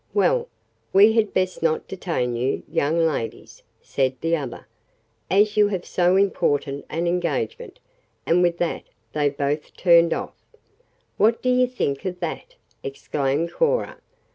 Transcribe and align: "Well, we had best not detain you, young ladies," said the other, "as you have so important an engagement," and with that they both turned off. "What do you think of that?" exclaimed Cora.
"Well, 0.15 0.47
we 0.93 1.11
had 1.13 1.31
best 1.31 1.61
not 1.61 1.87
detain 1.87 2.35
you, 2.35 2.63
young 2.71 3.05
ladies," 3.05 3.61
said 3.83 4.15
the 4.19 4.35
other, 4.35 4.65
"as 5.29 5.55
you 5.57 5.67
have 5.67 5.85
so 5.85 6.15
important 6.15 6.85
an 6.89 7.05
engagement," 7.05 7.77
and 8.25 8.41
with 8.41 8.57
that 8.57 8.81
they 9.13 9.29
both 9.29 9.77
turned 9.77 10.11
off. 10.11 10.33
"What 11.17 11.43
do 11.43 11.49
you 11.51 11.67
think 11.67 12.03
of 12.05 12.19
that?" 12.19 12.55
exclaimed 12.81 13.51
Cora. 13.53 13.97